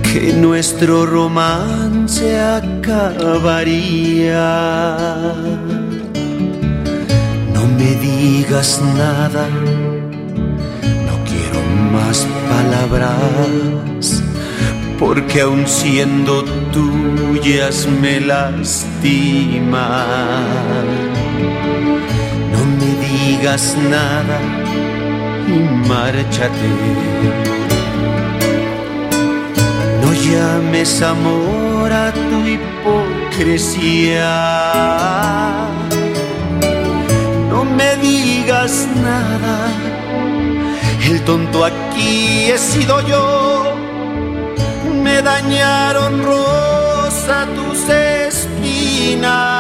Que 0.03 0.33
nuestro 0.33 1.05
romance 1.05 2.38
acabaría. 2.38 2.87
No 7.53 7.66
me 7.77 7.97
digas 7.97 8.81
nada, 8.97 9.49
no 11.09 11.14
quiero 11.29 11.61
más 11.92 12.27
palabras, 12.49 14.23
porque 15.01 15.40
aun 15.40 15.66
siendo 15.66 16.44
tuyas 16.71 17.88
me 18.01 18.21
lastiman. 18.21 18.99
No 23.29 23.35
digas 23.35 23.77
nada 23.91 24.38
y 25.47 25.59
márchate. 25.87 26.71
No 30.03 30.11
llames 30.14 31.03
amor 31.03 31.93
a 31.93 32.11
tu 32.11 32.38
hipocresía. 32.55 34.35
No 37.51 37.64
me 37.64 37.97
digas 37.97 38.88
nada. 38.97 39.57
El 41.05 41.21
tonto 41.23 41.67
aquí 41.67 42.51
he 42.51 42.57
sido 42.57 43.07
yo. 43.07 43.75
Me 45.05 45.21
dañaron 45.21 46.23
rosa 46.23 47.47
tus 47.55 47.88
espinas. 47.91 49.59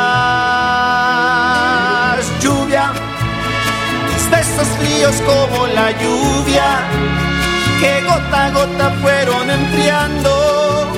Besos 4.30 4.68
fríos 4.78 5.16
como 5.22 5.66
la 5.68 5.90
lluvia, 5.92 6.80
que 7.80 8.02
gota 8.02 8.46
a 8.46 8.50
gota 8.50 8.90
fueron 9.02 9.50
enfriando 9.50 10.92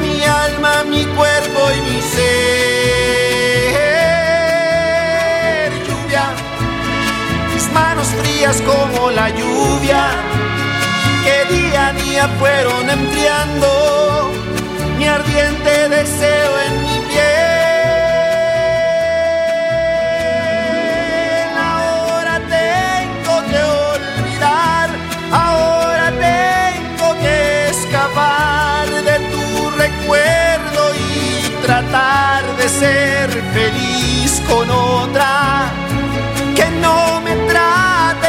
mi 0.00 0.22
alma, 0.22 0.84
mi 0.84 1.04
cuerpo 1.04 1.60
y 1.76 1.80
mi 1.82 2.00
ser. 2.02 2.48
Lluvia, 5.86 6.24
mis 7.54 7.72
manos 7.72 8.08
frías 8.20 8.62
como 8.62 9.10
la 9.10 9.30
lluvia, 9.30 10.10
que 11.24 11.44
día 11.54 11.88
a 11.88 11.92
día 11.92 12.28
fueron 12.38 12.90
enfriando 12.90 14.30
mi 14.98 15.06
ardiente 15.06 15.88
deseo 15.88 16.58
en 16.66 16.82
mi 16.82 16.98
piel. 17.08 17.57
Tratar 31.80 32.56
de 32.56 32.68
ser 32.68 33.30
feliz 33.52 34.42
con 34.48 34.68
otra 34.68 35.70
que 36.56 36.68
no 36.82 37.20
me 37.20 37.36
trate 37.46 38.27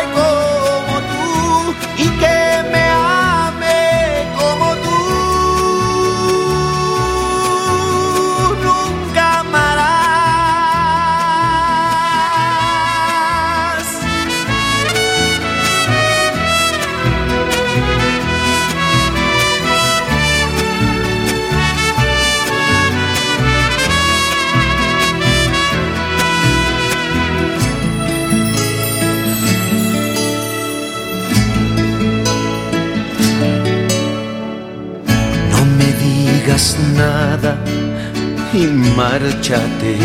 y 38.53 38.67
márchate. 38.95 39.97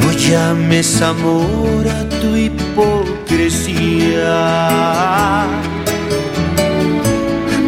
No 0.00 0.12
llames 0.12 1.02
amor 1.02 1.86
a 1.88 2.08
tu 2.20 2.34
hipocresía. 2.36 3.86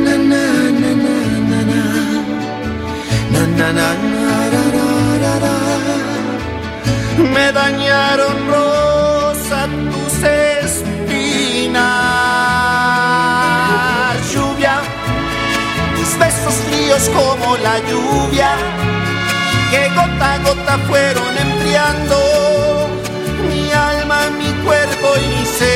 Na, 0.05 0.17
na, 0.31 0.43
na, 0.81 0.91
na, 1.05 1.15
na, 1.51 1.61
na. 1.73 1.83
Na, 3.33 3.43
na, 3.59 3.69
na, 3.73 3.89
na, 3.93 4.27
dañaron 7.53 8.37
rosa 8.51 8.76
como 17.05 17.59
la 17.59 17.79
lluvia, 17.81 18.57
que 19.71 19.89
gota 19.91 20.35
a 20.35 20.39
gota 20.39 20.79
fueron 20.89 21.37
enfriando 21.37 22.17
mi 23.51 23.71
alma, 23.71 24.31
mi 24.31 24.51
cuerpo 24.65 25.09
y 25.23 25.27
mi 25.29 25.45
ser. 25.45 25.67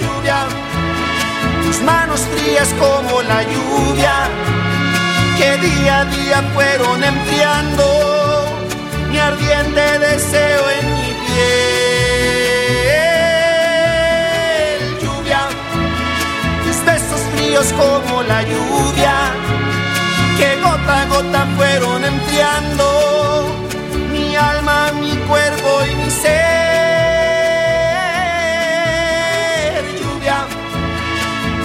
Lluvia, 0.00 0.48
tus 1.62 1.80
manos 1.82 2.20
frías 2.34 2.68
como 2.80 3.22
la 3.22 3.44
lluvia, 3.44 4.28
que 5.38 5.56
día 5.58 6.00
a 6.00 6.04
día 6.06 6.42
fueron 6.54 7.04
enfriando 7.04 7.84
mi 9.08 9.18
ardiente 9.18 9.98
deseo 10.00 10.70
en 10.80 10.91
como 17.70 18.22
la 18.24 18.42
lluvia, 18.42 19.14
que 20.36 20.56
gota 20.60 21.02
a 21.02 21.06
gota 21.06 21.46
fueron 21.56 22.04
enfriando 22.04 23.54
mi 24.10 24.34
alma, 24.34 24.90
mi 25.00 25.12
cuerpo 25.28 25.68
y 25.88 25.94
mi 25.94 26.10
ser. 26.10 26.32
Lluvia, 30.00 30.46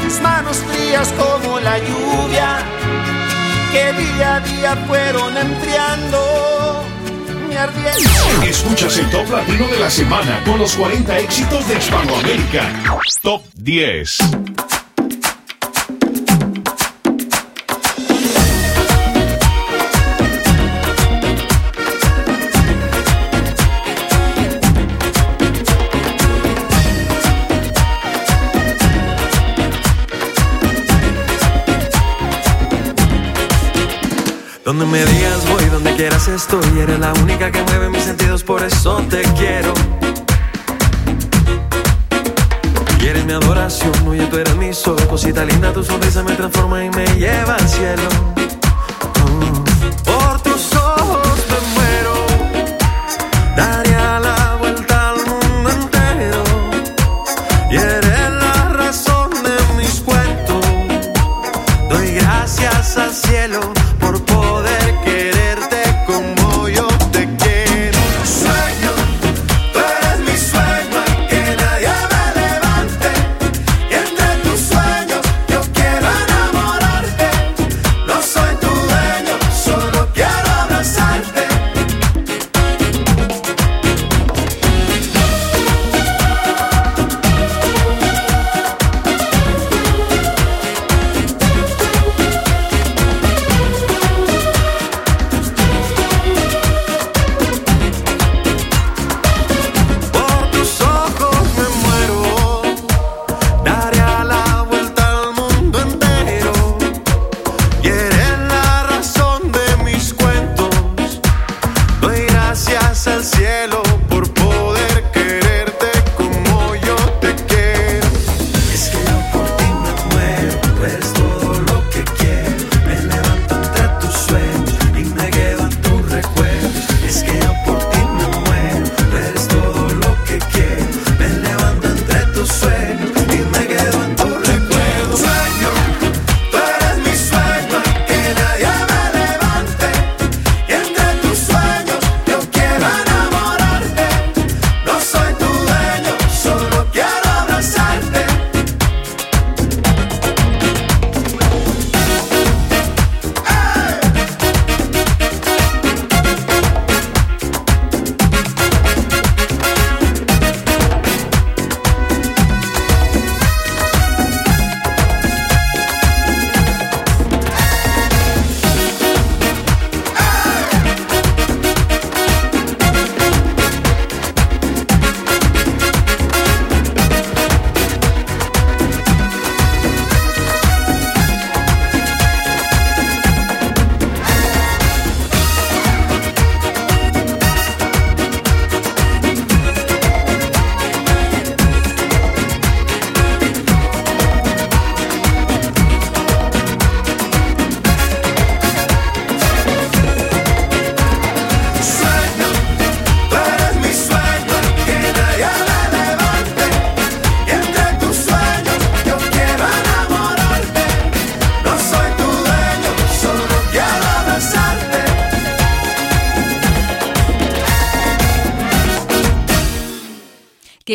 tus 0.03 0.19
manos 0.21 0.57
frías 0.57 1.11
como 1.17 1.59
la 1.61 1.79
lluvia, 1.79 2.59
que 3.71 3.93
día 3.93 4.35
a 4.35 4.39
día 4.41 4.75
fueron 4.87 5.35
enfriando 5.35 6.83
mi 7.49 7.55
ardiente. 7.55 8.47
Escuchas 8.47 8.97
el 8.99 9.09
top 9.09 9.31
latino 9.31 9.67
de 9.67 9.79
la 9.79 9.89
semana 9.89 10.43
con 10.45 10.59
los 10.59 10.75
40 10.75 11.17
éxitos 11.19 11.67
de 11.67 11.75
Hispanoamérica. 11.75 12.69
Top 13.23 13.41
10. 13.55 14.36
Donde 34.77 34.95
me 34.95 35.03
digas 35.05 35.49
voy, 35.49 35.65
donde 35.71 35.95
quieras 35.95 36.27
estoy. 36.27 36.61
Eres 36.79 36.99
la 36.99 37.11
única 37.13 37.51
que 37.51 37.63
mueve 37.63 37.89
mis 37.89 38.03
sentidos, 38.03 38.43
por 38.43 38.61
eso 38.61 39.03
te 39.09 39.23
quiero. 39.33 39.73
Y 43.01 43.07
eres 43.07 43.25
mi 43.25 43.33
adoración, 43.33 43.91
oye, 44.07 44.27
tú 44.27 44.37
eres 44.37 44.55
mi 44.55 44.71
sol. 44.75 44.97
Cosita 45.09 45.45
linda, 45.45 45.73
tu 45.73 45.83
sonrisa 45.83 46.21
me 46.21 46.33
transforma 46.33 46.85
y 46.85 46.91
me 46.91 47.07
lleva 47.15 47.55
al 47.55 47.67
cielo. 47.67 48.36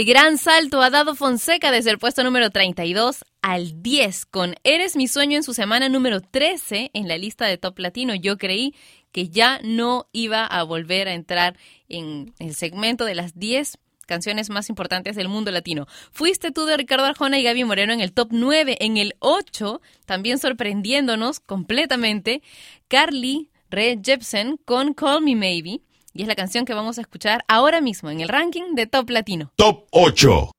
Gran 0.05 0.39
salto 0.39 0.83
ha 0.83 0.91
dado 0.91 1.15
Fonseca 1.15 1.71
desde 1.71 1.91
el 1.91 1.99
puesto 1.99 2.25
número 2.25 2.51
32 2.51 3.25
al 3.41 3.83
10 3.83 4.27
con 4.27 4.55
Eres 4.65 4.97
mi 4.97 5.07
sueño 5.07 5.37
en 5.37 5.43
su 5.43 5.55
semana 5.55 5.89
número 5.89 6.21
13 6.21 6.91
en 6.93 7.09
la 7.09 7.19
lista 7.19 7.47
de 7.47 7.59
Top 7.59 7.79
Latino. 7.79 8.15
Yo 8.15 8.39
creí 8.39 8.75
que 9.13 9.29
ya 9.29 9.61
no 9.63 10.09
iba 10.13 10.45
a 10.45 10.63
volver 10.65 11.09
a 11.09 11.15
entrar 11.15 11.57
en 11.89 12.33
el 12.39 12.55
segmento 12.55 13.05
de 13.05 13.15
las 13.15 13.39
10 13.39 13.79
canciones 14.07 14.51
más 14.51 14.69
importantes 14.69 15.15
del 15.15 15.29
mundo 15.29 15.51
latino. 15.51 15.87
Fuiste 16.11 16.51
tú 16.51 16.65
de 16.65 16.77
Ricardo 16.77 17.05
Arjona 17.05 17.39
y 17.39 17.45
Gaby 17.45 17.65
Moreno 17.65 17.93
en 17.93 18.01
el 18.01 18.13
top 18.13 18.29
9. 18.33 18.79
En 18.81 18.97
el 18.97 19.15
8, 19.21 19.81
también 20.05 20.39
sorprendiéndonos 20.39 21.39
completamente, 21.39 22.43
Carly 22.89 23.51
Rae 23.71 24.01
Jepsen 24.03 24.59
con 24.65 24.95
Call 24.95 25.23
Me 25.23 25.37
Maybe. 25.37 25.81
Y 26.15 26.23
es 26.23 26.29
la 26.29 26.35
canción 26.35 26.67
que 26.67 26.75
vamos 26.75 26.99
a 26.99 27.01
escuchar 27.01 27.43
ahora 27.49 27.81
mismo 27.81 28.11
en 28.11 28.21
el 28.21 28.29
ranking 28.29 28.75
de 28.75 28.87
Top 28.87 29.09
Latino. 29.09 29.51
Top 29.57 29.87
8. 29.93 30.51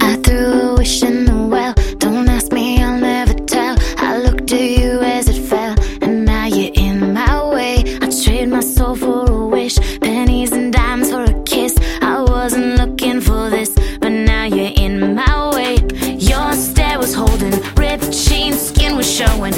I 0.00 0.16
threw 0.22 0.70
a 0.70 0.74
wish 0.74 1.02
in 1.04 1.24
the 1.26 1.32
well. 1.32 1.72
Don't 1.98 2.28
ask 2.28 2.52
me, 2.52 2.82
I'll 2.82 2.98
never 2.98 3.34
tell. 3.46 3.76
I 3.98 4.18
looked 4.18 4.52
at 4.52 4.60
you 4.60 5.00
as 5.00 5.28
it 5.28 5.40
fell, 5.48 5.76
and 6.02 6.24
now 6.24 6.46
you're 6.46 6.72
in 6.74 7.12
my 7.14 7.44
way. 7.48 7.84
I 8.02 8.08
trade 8.10 8.48
my 8.48 8.60
soul 8.60 8.96
for 8.96 9.30
a 9.30 9.46
wish, 9.46 9.78
pennies 10.00 10.50
and 10.50 10.72
dimes 10.72 11.10
for 11.12 11.22
a 11.22 11.42
kiss. 11.44 11.76
I 12.02 12.20
wasn't 12.20 12.78
looking 12.78 13.20
for 13.20 13.48
this, 13.48 13.72
but 14.00 14.10
now 14.10 14.44
you're 14.46 14.72
in 14.74 15.14
my 15.14 15.50
way. 15.54 15.76
Your 16.18 16.52
stare 16.54 16.98
was 16.98 17.14
holding, 17.14 17.52
ripped 17.76 18.10
jeans, 18.10 18.60
skin 18.60 18.96
was 18.96 19.08
showing. 19.08 19.54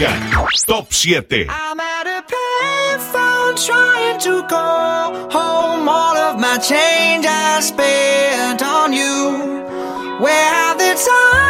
Música 0.00 0.40
Top 0.66 0.92
7. 0.94 1.46
I'm 1.50 1.80
at 1.80 2.06
a 2.06 2.22
payphone 2.22 3.66
trying 3.66 4.18
to 4.20 4.46
call 4.48 5.12
home 5.30 5.88
all 5.88 6.16
of 6.16 6.40
my 6.40 6.56
change 6.58 7.26
I 7.28 7.60
spent 7.60 8.62
on 8.62 8.92
you. 8.92 10.22
Where 10.22 10.54
have 10.54 10.78
the 10.78 10.94
time? 10.94 11.49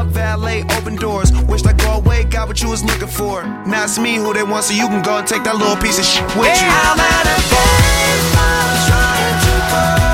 love, 0.00 0.12
valet, 0.12 0.62
open 0.76 0.96
doors. 0.96 1.30
Wished 1.42 1.66
I 1.66 1.72
go 1.72 1.94
away, 1.94 2.24
got 2.24 2.48
what 2.48 2.60
you 2.62 2.68
was 2.68 2.82
looking 2.82 3.08
for. 3.08 3.44
Now 3.66 3.84
it's 3.84 3.98
me 3.98 4.16
who 4.16 4.32
they 4.32 4.42
want, 4.42 4.64
so 4.64 4.74
you 4.74 4.88
can 4.88 5.02
go 5.02 5.18
and 5.18 5.26
take 5.26 5.44
that 5.44 5.56
little 5.56 5.76
piece 5.76 5.98
of 5.98 6.04
shit 6.04 6.24
with 6.36 6.60
you. 6.60 6.68
I'm 6.68 6.98
at 6.98 7.26
a 7.26 7.38
payphone 7.50 8.76
trying 8.88 9.38
to 9.44 9.54
call 9.70 10.09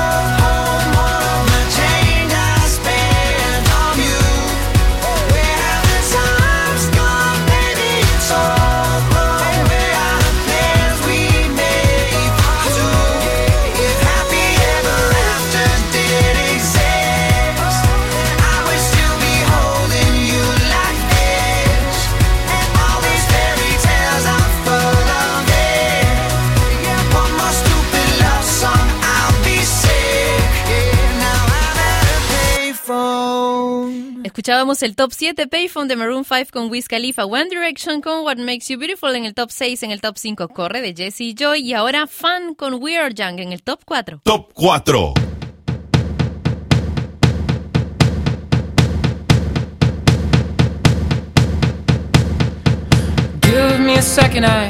Escuchábamos 34.37 34.83
el 34.83 34.95
top 34.95 35.13
7 35.13 35.47
Payphone 35.47 35.87
de 35.87 35.95
Maroon 35.95 36.23
5 36.23 36.51
con 36.53 36.69
Wiz 36.69 36.87
Khalifa, 36.87 37.25
One 37.25 37.49
Direction 37.49 38.01
con 38.01 38.23
What 38.23 38.37
Makes 38.37 38.67
You 38.67 38.77
Beautiful 38.77 39.15
en 39.15 39.25
el 39.25 39.33
top 39.33 39.49
6, 39.49 39.81
en 39.81 39.89
el 39.89 39.99
top 39.99 40.15
5 40.15 40.49
Corre 40.49 40.79
de 40.79 40.93
Jesse 40.95 41.21
y 41.21 41.33
Joy 41.33 41.61
y 41.61 41.73
ahora 41.73 42.05
Fun 42.05 42.53
con 42.53 42.75
We 42.75 42.95
Are 42.99 43.11
Young 43.11 43.39
en 43.39 43.51
el 43.51 43.63
top 43.63 43.79
4. 43.83 44.21
Top 44.23 44.51
4. 44.53 45.13
Give 53.41 53.79
me 53.79 53.95
a 53.95 54.03
second, 54.03 54.45
I 54.45 54.69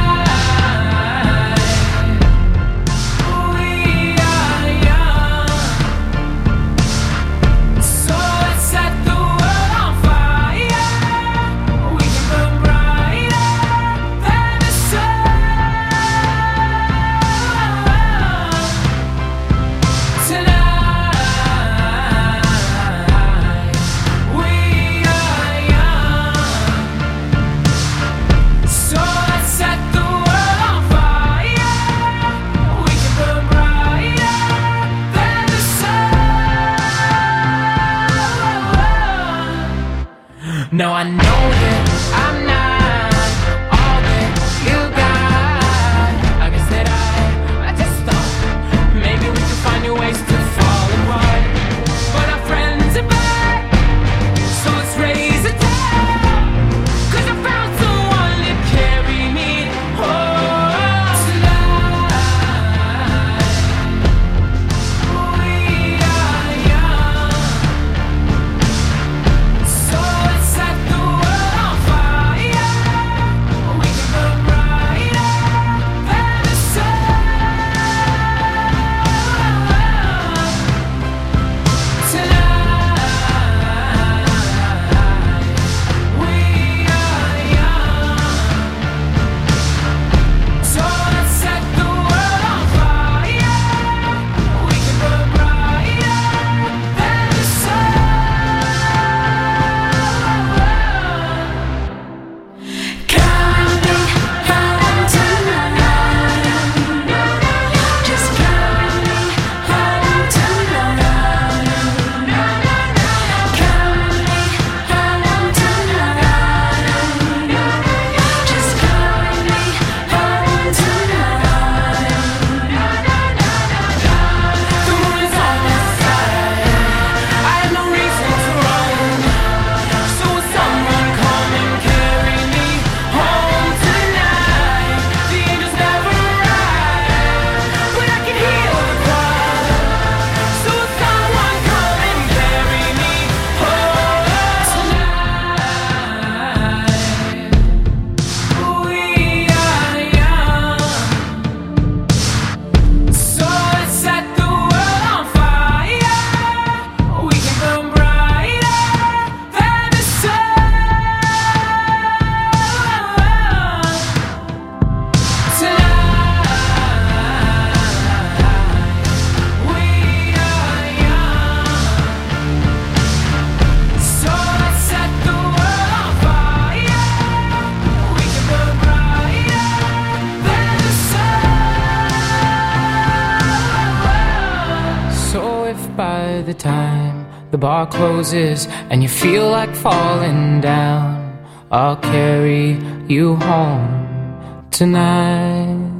Closes 187.91 188.67
and 188.89 189.03
you 189.03 189.09
feel 189.09 189.49
like 189.51 189.75
falling 189.75 190.61
down, 190.61 191.37
I'll 191.69 191.97
carry 191.97 192.79
you 193.07 193.35
home 193.35 194.67
tonight. 194.71 195.91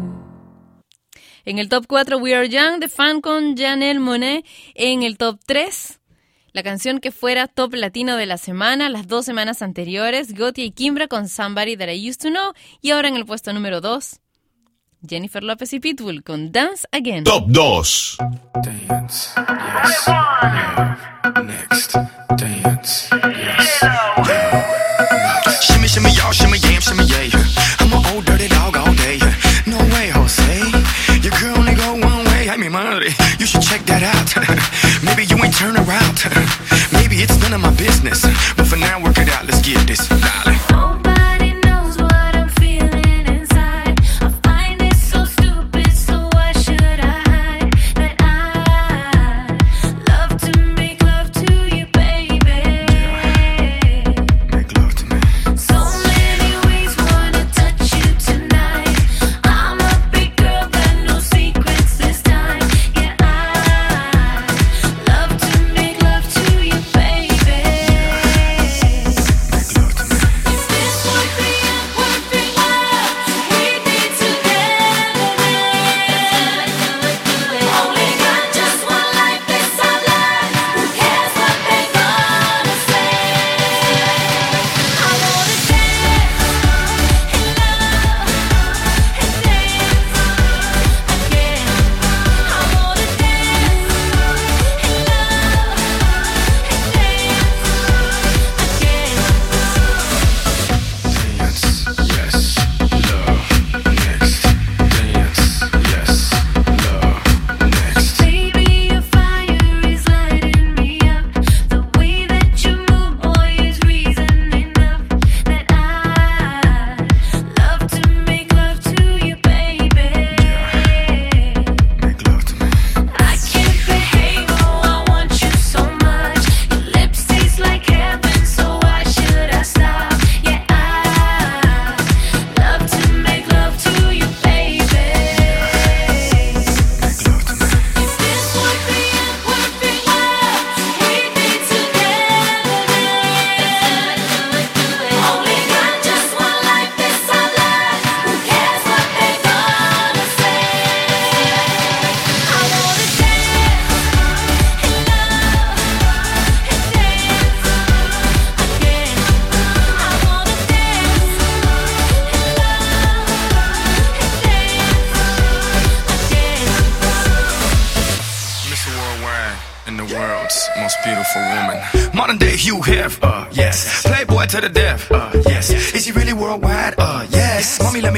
En 1.43 1.57
el 1.59 1.69
top 1.69 1.85
4, 1.87 2.17
We 2.17 2.35
Are 2.35 2.47
Young, 2.47 2.79
de 2.79 2.87
fan 2.87 3.19
con 3.19 3.57
Janelle 3.57 3.99
Monet. 3.99 4.45
En 4.75 5.03
el 5.03 5.17
top 5.17 5.39
3, 5.45 5.99
la 6.53 6.63
canción 6.63 6.99
que 6.99 7.11
fuera 7.11 7.47
top 7.47 7.73
latino 7.73 8.15
de 8.15 8.25
la 8.25 8.37
semana, 8.37 8.89
las 8.89 9.07
dos 9.07 9.25
semanas 9.25 9.61
anteriores, 9.61 10.35
Gotti 10.35 10.63
y 10.63 10.71
Kimbra 10.71 11.07
con 11.07 11.27
Somebody 11.27 11.75
That 11.77 11.89
I 11.89 12.09
Used 12.09 12.21
to 12.21 12.29
Know. 12.29 12.53
Y 12.81 12.91
ahora 12.91 13.07
en 13.07 13.15
el 13.15 13.25
puesto 13.25 13.53
número 13.53 13.81
2, 13.81 14.20
Jennifer 15.07 15.43
López 15.43 15.73
y 15.73 15.79
Pitbull 15.79 16.23
con 16.23 16.51
Dance 16.51 16.87
Again. 16.91 17.23
Top 17.23 17.51
2. 17.51 18.17
Dance, 18.63 19.29
yes, 19.35 20.07
love, 20.07 20.97
next, 21.43 21.93
dance, 22.37 23.09
yes, 23.11 23.81
love, 23.81 24.27
Shimmy, 25.61 25.87
shimmy, 25.87 26.11
y'all, 26.13 26.31
shimmy, 26.31 26.59
yam, 26.59 26.81
shimmy, 26.81 27.05
yay. 27.05 27.31
I'm 27.79 27.91
an 27.93 28.05
old 28.13 28.25
dirty 28.25 28.47
dog 28.47 28.77
all 28.77 28.93
day. 28.93 29.17
No 29.65 29.77
way, 29.95 30.09
Jose. 30.13 30.59
Your 31.21 31.33
girl 31.39 31.57
only 31.57 31.73
go 31.73 31.93
one 31.93 32.25
way. 32.25 32.49
I 32.49 32.57
mean, 32.57 32.71
madre, 32.71 33.09
you 33.39 33.45
should 33.47 33.63
check 33.63 33.81
that 33.87 34.03
out. 34.05 34.29
Maybe 35.03 35.25
you 35.25 35.37
ain't 35.43 35.55
turn 35.55 35.75
around. 35.77 36.21
Maybe 36.93 37.23
it's 37.23 37.37
none 37.41 37.53
of 37.53 37.61
my 37.61 37.73
business. 37.73 38.21
But 38.55 38.67
for 38.67 38.77
now, 38.77 39.01
work 39.01 39.17
it 39.17 39.29
out. 39.29 39.45
Let's 39.47 39.61
get 39.65 39.81
this, 39.87 40.07
darling. 40.07 40.60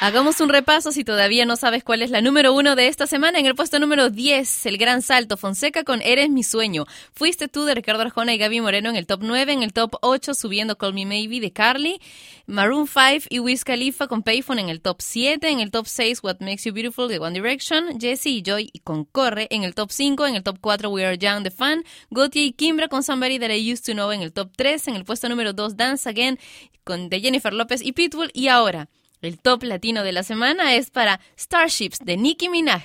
Hagamos 0.00 0.40
un 0.40 0.48
repaso 0.48 0.92
si 0.92 1.02
todavía 1.02 1.44
no 1.44 1.56
sabes 1.56 1.82
cuál 1.82 2.02
es 2.02 2.10
la 2.12 2.20
número 2.20 2.54
uno 2.54 2.76
de 2.76 2.86
esta 2.86 3.08
semana. 3.08 3.40
En 3.40 3.46
el 3.46 3.56
puesto 3.56 3.80
número 3.80 4.10
10, 4.10 4.66
El 4.66 4.78
Gran 4.78 5.02
Salto, 5.02 5.36
Fonseca 5.36 5.82
con 5.82 6.00
Eres 6.02 6.30
mi 6.30 6.44
sueño. 6.44 6.86
Fuiste 7.12 7.48
tú 7.48 7.64
de 7.64 7.74
Ricardo 7.74 8.02
Arjona 8.02 8.32
y 8.32 8.38
Gaby 8.38 8.60
Moreno 8.60 8.90
en 8.90 8.94
el 8.94 9.08
top 9.08 9.22
9. 9.24 9.52
En 9.52 9.64
el 9.64 9.72
top 9.72 9.96
8, 10.00 10.34
subiendo 10.34 10.78
Call 10.78 10.94
Me 10.94 11.04
Maybe 11.04 11.40
de 11.40 11.52
Carly. 11.52 12.00
Maroon 12.46 12.86
5 12.86 13.26
y 13.28 13.40
Wiz 13.40 13.64
Khalifa 13.64 14.06
con 14.06 14.22
Payphone 14.22 14.60
en 14.60 14.68
el 14.68 14.80
top 14.80 14.98
7. 15.00 15.50
En 15.50 15.58
el 15.58 15.72
top 15.72 15.88
6, 15.88 16.20
What 16.22 16.36
Makes 16.38 16.62
You 16.66 16.72
Beautiful 16.72 17.08
de 17.08 17.18
One 17.18 17.34
Direction. 17.34 17.98
Jesse 17.98 18.26
y 18.26 18.42
Joy 18.42 18.70
con 18.84 19.04
Corre 19.04 19.48
en 19.50 19.64
el 19.64 19.74
top 19.74 19.90
5. 19.90 20.28
En 20.28 20.36
el 20.36 20.44
top 20.44 20.58
4, 20.60 20.90
We 20.90 21.06
Are 21.06 21.18
Young 21.18 21.42
The 21.42 21.50
Fan. 21.50 21.82
Gautier 22.10 22.44
y 22.44 22.52
Kimbra 22.52 22.86
con 22.86 23.02
Somebody 23.02 23.40
That 23.40 23.50
I 23.50 23.72
Used 23.72 23.84
to 23.86 23.94
Know 23.94 24.12
en 24.12 24.22
el 24.22 24.32
top 24.32 24.52
3. 24.56 24.86
En 24.86 24.94
el 24.94 25.04
puesto 25.04 25.28
número 25.28 25.54
2, 25.54 25.76
Dance 25.76 26.08
Again 26.08 26.38
con 26.84 27.08
de 27.08 27.20
Jennifer 27.20 27.52
López 27.52 27.82
y 27.82 27.90
Pitbull. 27.90 28.30
Y 28.32 28.46
ahora, 28.46 28.88
el 29.22 29.38
top 29.38 29.64
latino 29.64 30.02
de 30.02 30.12
la 30.12 30.22
semana 30.22 30.74
es 30.74 30.90
para 30.90 31.20
Starships 31.38 31.98
de 32.00 32.16
Nicki 32.16 32.48
Minaj. 32.48 32.82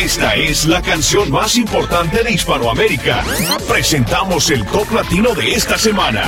Esta 0.00 0.34
es 0.36 0.64
la 0.64 0.80
canción 0.80 1.30
más 1.30 1.56
importante 1.56 2.22
de 2.24 2.32
Hispanoamérica. 2.32 3.22
Presentamos 3.68 4.50
el 4.50 4.64
top 4.66 4.90
latino 4.92 5.34
de 5.34 5.52
esta 5.52 5.76
semana. 5.76 6.24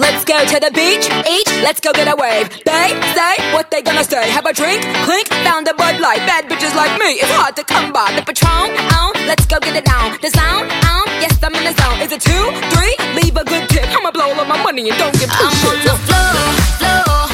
Let's 0.00 0.24
go 0.24 0.38
to 0.40 0.56
the 0.58 0.72
beach, 0.72 1.06
each, 1.28 1.50
let's 1.60 1.80
go 1.80 1.92
get 1.92 2.08
a 2.08 2.16
wave. 2.16 2.48
They 2.64 2.88
say 3.14 3.34
what 3.52 3.70
they 3.70 3.82
gonna 3.82 4.04
say. 4.04 4.24
Have 4.30 4.46
a 4.46 4.52
drink, 4.52 4.80
clink, 5.04 5.28
found 5.44 5.68
a 5.68 5.74
Bud 5.74 6.00
Light. 6.00 6.24
Bad 6.24 6.48
bitches 6.48 6.74
like 6.74 6.98
me, 6.98 7.20
it's 7.20 7.30
hard 7.36 7.54
to 7.56 7.64
come 7.64 7.92
by. 7.92 8.08
The 8.16 8.22
Patron, 8.22 8.72
on, 8.96 9.12
let's 9.28 9.46
go 9.46 9.60
get 9.60 9.76
it 9.76 9.84
down. 9.84 10.16
The 10.22 10.30
sound, 10.30 10.72
on, 10.88 11.06
yes, 11.20 11.36
I'm 11.42 11.54
in 11.54 11.64
the 11.68 11.74
zone. 11.76 12.00
Is 12.00 12.12
it 12.12 12.22
two, 12.24 12.44
three? 12.72 12.94
Leave 13.20 13.36
a 13.36 13.44
good 13.44 13.68
tip. 13.68 13.86
I'ma 13.94 14.10
blow 14.10 14.32
all 14.32 14.40
of 14.40 14.48
my 14.48 14.60
money 14.62 14.88
and 14.88 14.98
don't 14.98 15.12
give 15.20 15.30
two 15.30 15.44
I'm 15.44 15.68
on 15.68 15.78
the 15.84 15.94
floor, 16.08 16.48
floor. 16.80 17.29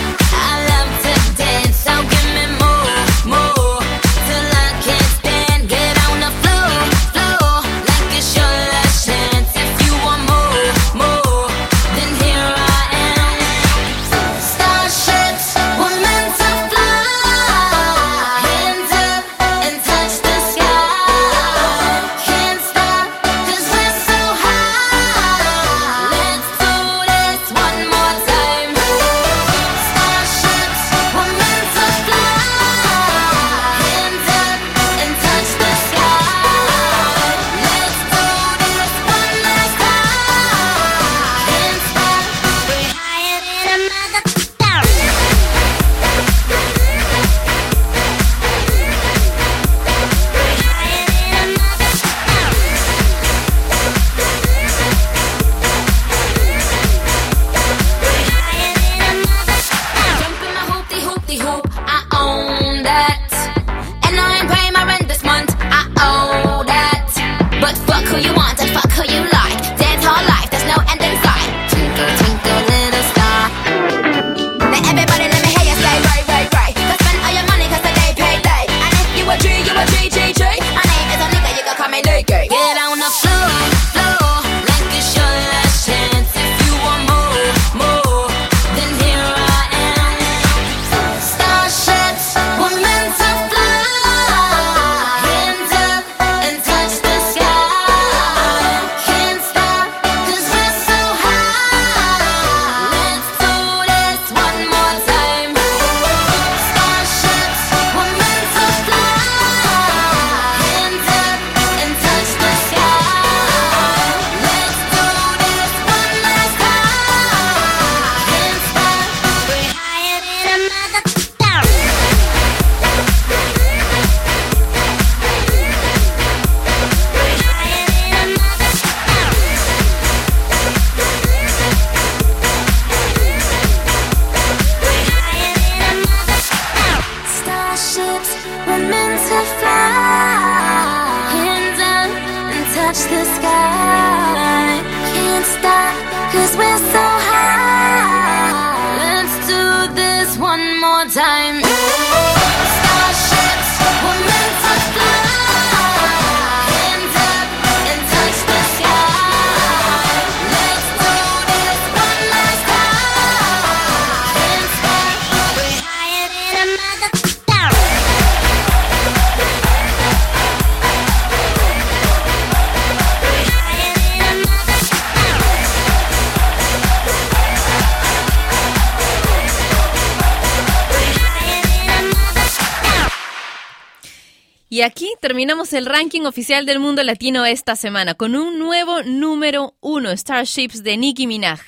Terminamos 185.26 185.72
el 185.72 185.86
ranking 185.86 186.20
oficial 186.20 186.66
del 186.66 186.78
mundo 186.78 187.02
latino 187.02 187.44
esta 187.44 187.74
semana 187.74 188.14
con 188.14 188.36
un 188.36 188.60
nuevo 188.60 189.02
número 189.02 189.74
uno, 189.80 190.16
Starships 190.16 190.84
de 190.84 190.96
Nicki 190.96 191.26
Minaj. 191.26 191.58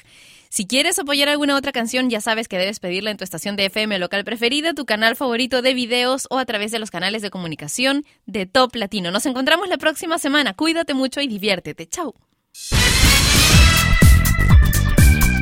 Si 0.48 0.68
quieres 0.68 0.96
apoyar 1.00 1.28
alguna 1.28 1.56
otra 1.56 1.72
canción, 1.72 2.08
ya 2.08 2.20
sabes 2.20 2.46
que 2.46 2.56
debes 2.56 2.78
pedirla 2.78 3.10
en 3.10 3.16
tu 3.16 3.24
estación 3.24 3.56
de 3.56 3.64
FM 3.64 3.98
local 3.98 4.22
preferida, 4.22 4.74
tu 4.74 4.86
canal 4.86 5.16
favorito 5.16 5.60
de 5.60 5.74
videos 5.74 6.28
o 6.30 6.38
a 6.38 6.44
través 6.44 6.70
de 6.70 6.78
los 6.78 6.92
canales 6.92 7.20
de 7.20 7.30
comunicación 7.30 8.04
de 8.26 8.46
Top 8.46 8.76
Latino. 8.76 9.10
Nos 9.10 9.26
encontramos 9.26 9.68
la 9.68 9.76
próxima 9.78 10.20
semana. 10.20 10.54
Cuídate 10.54 10.94
mucho 10.94 11.20
y 11.20 11.26
diviértete. 11.26 11.88
Chao. 11.88 12.14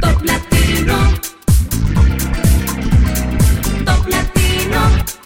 Top 0.00 0.22
Latino. 0.24 0.96
Top 3.84 4.08
Latino. 4.08 5.25